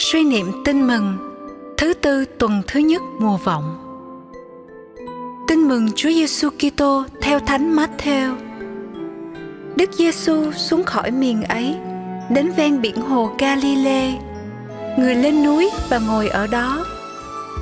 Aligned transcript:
Suy 0.00 0.24
niệm 0.24 0.52
tin 0.64 0.86
mừng 0.86 1.16
Thứ 1.76 1.94
tư 1.94 2.24
tuần 2.38 2.62
thứ 2.66 2.80
nhất 2.80 3.02
mùa 3.20 3.36
vọng 3.36 3.78
Tin 5.48 5.68
mừng 5.68 5.92
Chúa 5.92 6.08
Giêsu 6.08 6.50
Kitô 6.50 7.04
theo 7.20 7.40
Thánh 7.40 7.76
Matthew. 7.76 8.36
Đức 9.76 9.90
Giêsu 9.92 10.52
xuống 10.52 10.84
khỏi 10.84 11.10
miền 11.10 11.42
ấy, 11.42 11.76
đến 12.30 12.50
ven 12.56 12.80
biển 12.80 12.96
hồ 13.00 13.30
Galilee. 13.38 14.14
Người 14.98 15.14
lên 15.14 15.44
núi 15.44 15.70
và 15.88 15.98
ngồi 15.98 16.28
ở 16.28 16.46
đó. 16.46 16.86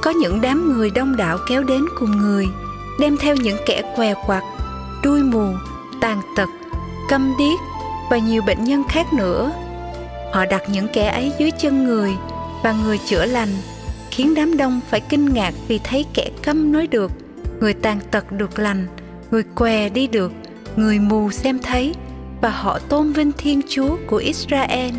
Có 0.03 0.11
những 0.11 0.41
đám 0.41 0.73
người 0.73 0.91
đông 0.91 1.17
đảo 1.17 1.39
kéo 1.49 1.63
đến 1.63 1.85
cùng 1.99 2.17
người, 2.17 2.47
đem 3.01 3.17
theo 3.17 3.37
những 3.37 3.57
kẻ 3.67 3.83
què 3.97 4.15
quặt, 4.27 4.43
đuôi 5.05 5.23
mù, 5.23 5.47
tàn 6.01 6.21
tật, 6.37 6.49
câm 7.09 7.35
điếc 7.39 7.61
và 8.11 8.19
nhiều 8.19 8.43
bệnh 8.47 8.65
nhân 8.65 8.83
khác 8.89 9.13
nữa. 9.13 9.53
Họ 10.37 10.45
đặt 10.45 10.63
những 10.73 10.89
kẻ 10.93 11.07
ấy 11.09 11.33
dưới 11.39 11.51
chân 11.51 11.85
người 11.85 12.11
và 12.63 12.73
người 12.73 12.99
chữa 13.07 13.25
lành, 13.25 13.49
khiến 14.11 14.35
đám 14.35 14.57
đông 14.57 14.81
phải 14.91 15.01
kinh 15.01 15.35
ngạc 15.35 15.55
vì 15.69 15.81
thấy 15.85 16.05
kẻ 16.15 16.31
câm 16.43 16.73
nói 16.73 16.87
được– 16.87 17.13
người 17.61 17.75
tàn 17.75 18.01
tật 18.11 18.33
được 18.33 18.59
lành 18.59 18.87
người 19.31 19.43
què 19.55 19.89
đi 19.89 20.07
được 20.07 20.33
người 20.77 20.99
mù 20.99 21.31
xem 21.31 21.59
thấy 21.59 21.95
và 22.41 22.51
họ 22.51 22.79
tôn 22.79 23.13
vinh 23.13 23.33
thiên 23.33 23.61
chúa 23.69 23.97
của 24.07 24.17
israel. 24.17 24.91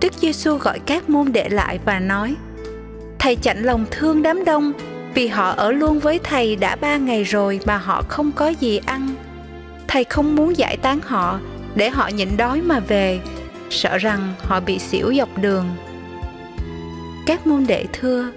Đức 0.00 0.12
giêsu 0.12 0.56
gọi 0.56 0.78
các 0.78 1.10
môn 1.10 1.32
đệ 1.32 1.48
lại 1.48 1.78
và 1.84 1.98
nói 1.98 2.36
thầy 3.18 3.36
chạnh 3.36 3.62
lòng 3.62 3.86
thương 3.90 4.22
đám 4.22 4.44
đông 4.44 4.72
vì 5.14 5.28
họ 5.28 5.50
ở 5.50 5.72
luôn 5.72 5.98
với 5.98 6.20
thầy 6.24 6.56
đã 6.56 6.76
ba 6.76 6.96
ngày 6.96 7.24
rồi 7.24 7.60
mà 7.66 7.76
họ 7.76 8.02
không 8.08 8.32
có 8.32 8.48
gì 8.48 8.80
ăn. 8.86 9.08
Thầy 9.88 10.04
không 10.04 10.36
muốn 10.36 10.56
giải 10.56 10.76
tán 10.76 11.00
họ 11.02 11.38
để 11.74 11.90
họ 11.90 12.08
nhịn 12.08 12.36
đói 12.36 12.62
mà 12.62 12.80
về 12.80 13.20
sợ 13.70 13.98
rằng 13.98 14.34
họ 14.42 14.60
bị 14.60 14.78
xỉu 14.78 15.14
dọc 15.14 15.38
đường. 15.38 15.66
Các 17.26 17.46
môn 17.46 17.66
đệ 17.66 17.86
thưa, 17.92 18.30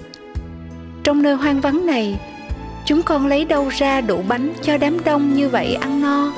trong 1.04 1.22
nơi 1.22 1.36
hoang 1.36 1.62
vắng 1.62 1.86
này, 1.86 2.20
chúng 2.86 3.02
con 3.02 3.28
lấy 3.28 3.46
đâu 3.46 3.70
ra 3.70 4.02
đủ 4.02 4.24
bánh 4.28 4.54
cho 4.62 4.78
đám 4.78 5.04
đông 5.04 5.34
như 5.34 5.50
vậy 5.50 5.76
ăn 5.76 6.02
no? 6.02 6.34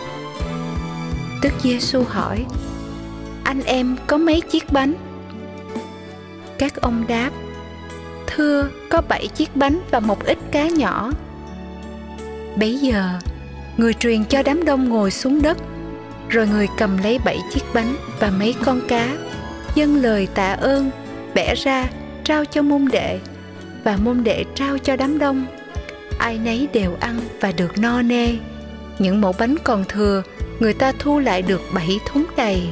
Tức 1.41 1.53
giêsu 1.63 2.03
hỏi, 2.03 2.45
anh 3.43 3.63
em 3.63 3.95
có 4.07 4.17
mấy 4.17 4.41
chiếc 4.41 4.71
bánh? 4.71 4.93
Các 6.59 6.75
ông 6.75 7.03
đáp, 7.07 7.29
thưa, 8.27 8.69
có 8.89 9.01
bảy 9.09 9.27
chiếc 9.27 9.55
bánh 9.55 9.79
và 9.91 9.99
một 9.99 10.25
ít 10.25 10.37
cá 10.51 10.67
nhỏ. 10.67 11.11
Bấy 12.55 12.77
giờ, 12.77 13.09
người 13.77 13.93
truyền 13.93 14.25
cho 14.25 14.43
đám 14.43 14.65
đông 14.65 14.89
ngồi 14.89 15.11
xuống 15.11 15.41
đất 15.41 15.57
rồi 16.33 16.47
người 16.47 16.67
cầm 16.77 16.97
lấy 16.97 17.19
bảy 17.25 17.39
chiếc 17.53 17.63
bánh 17.73 17.95
và 18.19 18.31
mấy 18.31 18.55
con 18.65 18.81
cá. 18.87 19.17
Dâng 19.75 20.01
lời 20.01 20.27
tạ 20.33 20.53
ơn, 20.53 20.91
bẻ 21.33 21.55
ra, 21.55 21.89
trao 22.23 22.45
cho 22.45 22.61
môn 22.61 22.85
đệ, 22.91 23.19
và 23.83 23.97
môn 23.97 24.23
đệ 24.23 24.45
trao 24.55 24.77
cho 24.77 24.95
đám 24.95 25.19
đông. 25.19 25.45
Ai 26.17 26.37
nấy 26.37 26.67
đều 26.73 26.95
ăn 26.99 27.19
và 27.39 27.51
được 27.51 27.77
no 27.77 28.01
nê. 28.01 28.35
Những 28.99 29.21
mẫu 29.21 29.33
bánh 29.39 29.55
còn 29.63 29.85
thừa, 29.89 30.23
người 30.59 30.73
ta 30.73 30.91
thu 30.99 31.19
lại 31.19 31.41
được 31.41 31.61
bảy 31.73 31.99
thúng 32.05 32.25
đầy 32.37 32.67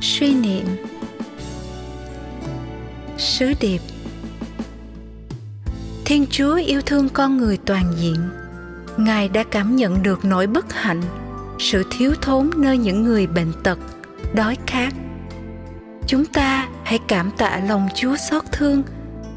suy 0.00 0.34
niệm. 0.34 0.64
Sứ 3.18 3.52
điệp. 3.60 3.80
Thiên 6.04 6.26
chúa 6.30 6.54
yêu 6.54 6.80
thương 6.86 7.08
con 7.08 7.36
người 7.36 7.58
toàn 7.66 7.92
diện 7.96 8.37
ngài 8.98 9.28
đã 9.28 9.44
cảm 9.50 9.76
nhận 9.76 10.02
được 10.02 10.24
nỗi 10.24 10.46
bất 10.46 10.72
hạnh, 10.72 11.02
sự 11.58 11.84
thiếu 11.90 12.14
thốn 12.22 12.50
nơi 12.56 12.78
những 12.78 13.04
người 13.04 13.26
bệnh 13.26 13.52
tật, 13.62 13.78
đói 14.34 14.56
khát. 14.66 14.94
Chúng 16.06 16.24
ta 16.24 16.68
hãy 16.84 16.98
cảm 17.08 17.30
tạ 17.30 17.60
lòng 17.68 17.88
chúa 17.94 18.16
xót 18.16 18.42
thương 18.52 18.82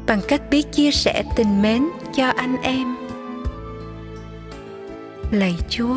bằng 0.06 0.20
cách 0.28 0.42
biết 0.50 0.72
chia 0.72 0.90
sẻ 0.90 1.22
tình 1.36 1.62
mến 1.62 1.88
cho 2.14 2.28
anh 2.28 2.62
em. 2.62 2.96
Lạy 5.30 5.54
chúa, 5.68 5.96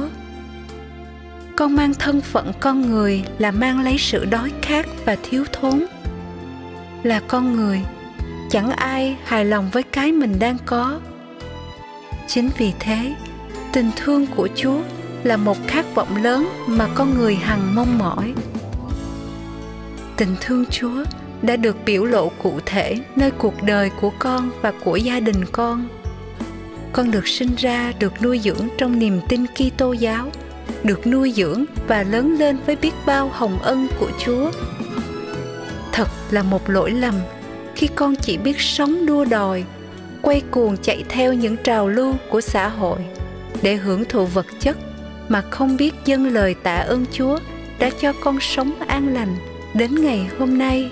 con 1.55 1.75
mang 1.75 1.93
thân 1.93 2.21
phận 2.21 2.51
con 2.59 2.81
người 2.81 3.23
là 3.39 3.51
mang 3.51 3.83
lấy 3.83 3.97
sự 3.97 4.25
đói 4.25 4.51
khát 4.61 4.85
và 5.05 5.17
thiếu 5.23 5.45
thốn. 5.53 5.85
Là 7.03 7.21
con 7.27 7.55
người, 7.55 7.81
chẳng 8.49 8.71
ai 8.71 9.17
hài 9.25 9.45
lòng 9.45 9.69
với 9.71 9.83
cái 9.83 10.11
mình 10.11 10.39
đang 10.39 10.57
có. 10.65 10.99
Chính 12.27 12.49
vì 12.57 12.73
thế 12.79 13.15
tình 13.75 13.91
thương 13.95 14.25
của 14.35 14.49
chúa 14.55 14.77
là 15.23 15.37
một 15.37 15.57
khát 15.67 15.95
vọng 15.95 16.23
lớn 16.23 16.49
mà 16.67 16.87
con 16.95 17.17
người 17.17 17.35
hằng 17.35 17.75
mong 17.75 17.97
mỏi. 17.97 18.33
Tình 20.17 20.35
thương 20.41 20.65
chúa 20.65 21.03
đã 21.41 21.55
được 21.55 21.77
biểu 21.85 22.05
lộ 22.05 22.31
cụ 22.43 22.59
thể 22.65 22.95
nơi 23.15 23.31
cuộc 23.31 23.63
đời 23.63 23.91
của 24.01 24.11
con 24.19 24.49
và 24.61 24.73
của 24.83 24.95
gia 24.95 25.19
đình 25.19 25.45
con. 25.51 25.87
Con 26.93 27.11
được 27.11 27.27
sinh 27.27 27.55
ra, 27.57 27.93
được 27.99 28.13
nuôi 28.21 28.39
dưỡng 28.39 28.67
trong 28.77 28.99
niềm 28.99 29.19
tin 29.29 29.45
Kitô 29.47 29.91
giáo, 29.91 30.31
được 30.83 31.07
nuôi 31.07 31.31
dưỡng 31.31 31.65
và 31.87 32.03
lớn 32.03 32.35
lên 32.39 32.57
với 32.65 32.75
biết 32.75 32.93
bao 33.05 33.29
hồng 33.33 33.59
ân 33.61 33.87
của 33.99 34.09
Chúa. 34.25 34.51
Thật 35.91 36.07
là 36.31 36.43
một 36.43 36.69
lỗi 36.69 36.91
lầm 36.91 37.15
khi 37.75 37.87
con 37.95 38.15
chỉ 38.15 38.37
biết 38.37 38.61
sống 38.61 39.05
đua 39.05 39.25
đòi, 39.25 39.63
quay 40.21 40.41
cuồng 40.51 40.77
chạy 40.77 41.03
theo 41.09 41.33
những 41.33 41.57
trào 41.63 41.87
lưu 41.87 42.13
của 42.29 42.41
xã 42.41 42.67
hội 42.67 42.99
để 43.61 43.75
hưởng 43.75 44.05
thụ 44.05 44.25
vật 44.25 44.45
chất 44.59 44.77
mà 45.29 45.41
không 45.41 45.77
biết 45.77 45.93
dâng 46.05 46.33
lời 46.33 46.55
tạ 46.63 46.75
ơn 46.75 47.05
Chúa 47.11 47.39
đã 47.79 47.89
cho 48.01 48.13
con 48.21 48.39
sống 48.39 48.71
an 48.87 49.13
lành 49.13 49.35
đến 49.73 49.95
ngày 49.95 50.27
hôm 50.39 50.57
nay. 50.57 50.91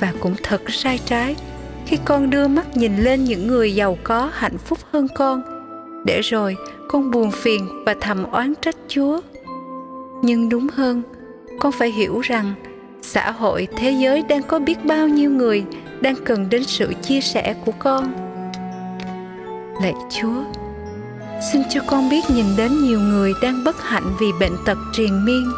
Và 0.00 0.12
cũng 0.20 0.34
thật 0.42 0.62
sai 0.70 0.98
trái, 1.04 1.36
khi 1.86 1.98
con 2.04 2.30
đưa 2.30 2.48
mắt 2.48 2.76
nhìn 2.76 2.96
lên 2.96 3.24
những 3.24 3.46
người 3.46 3.74
giàu 3.74 3.98
có 4.02 4.30
hạnh 4.32 4.58
phúc 4.58 4.78
hơn 4.92 5.06
con, 5.14 5.42
để 6.06 6.20
rồi 6.20 6.56
con 6.88 7.10
buồn 7.10 7.30
phiền 7.30 7.68
và 7.86 7.94
thầm 8.00 8.24
oán 8.24 8.54
trách 8.62 8.76
chúa. 8.88 9.20
Nhưng 10.22 10.48
đúng 10.48 10.66
hơn, 10.72 11.02
con 11.60 11.72
phải 11.72 11.90
hiểu 11.90 12.20
rằng 12.20 12.54
xã 13.02 13.30
hội, 13.30 13.68
thế 13.76 13.90
giới 13.90 14.22
đang 14.28 14.42
có 14.42 14.58
biết 14.58 14.84
bao 14.84 15.08
nhiêu 15.08 15.30
người 15.30 15.64
đang 16.00 16.14
cần 16.24 16.50
đến 16.50 16.64
sự 16.64 16.92
chia 17.02 17.20
sẻ 17.20 17.54
của 17.64 17.72
con. 17.78 18.12
Lạy 19.82 19.94
chúa 20.10 20.44
xin 21.42 21.62
cho 21.70 21.80
con 21.86 22.08
biết 22.10 22.30
nhìn 22.30 22.46
đến 22.56 22.82
nhiều 22.82 23.00
người 23.00 23.34
đang 23.42 23.64
bất 23.64 23.82
hạnh 23.82 24.16
vì 24.20 24.26
bệnh 24.40 24.52
tật 24.64 24.78
triền 24.92 25.24
miên. 25.24 25.52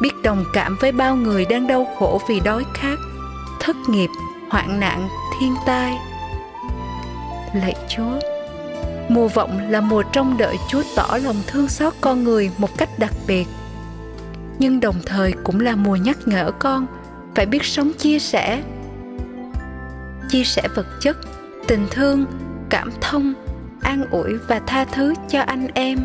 Biết 0.00 0.22
đồng 0.22 0.44
cảm 0.52 0.76
với 0.80 0.92
bao 0.92 1.16
người 1.16 1.44
đang 1.44 1.66
đau 1.66 1.86
khổ 1.98 2.20
vì 2.28 2.40
đói 2.40 2.64
khát, 2.74 2.98
thất 3.60 3.76
nghiệp, 3.88 4.10
hoạn 4.50 4.80
nạn, 4.80 5.08
thiên 5.40 5.54
tai. 5.66 5.98
Lạy 7.54 7.74
chúa, 7.88 8.20
mùa 9.08 9.28
vọng 9.28 9.70
là 9.70 9.80
mùa 9.80 10.02
trông 10.02 10.36
đợi 10.38 10.56
chúa 10.68 10.82
tỏ 10.96 11.18
lòng 11.22 11.36
thương 11.46 11.68
xót 11.68 11.94
con 12.00 12.24
người 12.24 12.50
một 12.58 12.78
cách 12.78 12.90
đặc 12.98 13.12
biệt. 13.26 13.46
Nhưng 14.58 14.80
đồng 14.80 14.96
thời 15.06 15.32
cũng 15.44 15.60
là 15.60 15.76
mùa 15.76 15.96
nhắc 15.96 16.18
nhở 16.26 16.52
con 16.58 16.86
phải 17.34 17.46
biết 17.46 17.64
sống 17.64 17.92
chia 17.98 18.18
sẻ. 18.18 18.62
Chia 20.28 20.44
sẻ 20.44 20.62
vật 20.74 20.86
chất, 21.00 21.16
tình 21.66 21.86
thương, 21.90 22.26
cảm 22.70 22.90
thông 23.00 23.34
an 23.90 24.04
ủi 24.10 24.34
và 24.48 24.60
tha 24.66 24.84
thứ 24.84 25.14
cho 25.28 25.40
anh 25.40 25.68
em 25.74 25.98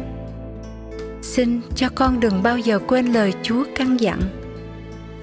xin 1.21 1.61
cho 1.75 1.89
con 1.95 2.19
đừng 2.19 2.43
bao 2.43 2.57
giờ 2.57 2.79
quên 2.87 3.05
lời 3.05 3.33
chúa 3.43 3.63
căn 3.75 3.97
dặn 3.97 4.19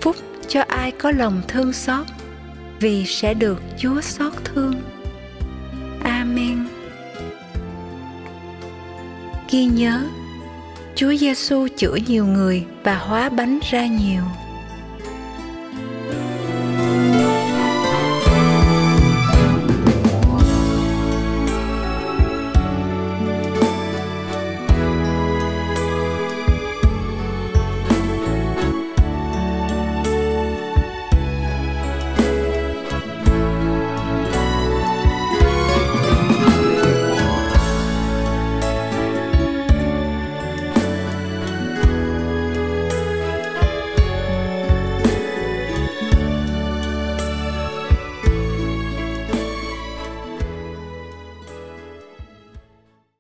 phúc 0.00 0.16
cho 0.48 0.62
ai 0.68 0.90
có 0.90 1.10
lòng 1.10 1.42
thương 1.48 1.72
xót 1.72 2.06
vì 2.82 3.04
sẽ 3.06 3.34
được 3.34 3.62
Chúa 3.78 4.00
xót 4.00 4.32
thương. 4.44 4.74
Amen. 6.04 6.66
Ghi 9.50 9.64
nhớ, 9.64 10.04
Chúa 10.94 11.14
Giêsu 11.14 11.68
chữa 11.76 11.96
nhiều 12.06 12.26
người 12.26 12.64
và 12.84 12.94
hóa 12.94 13.28
bánh 13.28 13.58
ra 13.70 13.86
nhiều. 13.86 14.22